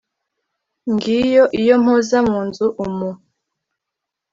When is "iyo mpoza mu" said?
1.61-2.39